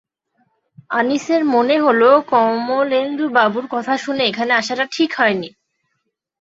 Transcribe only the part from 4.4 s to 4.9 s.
আসাটা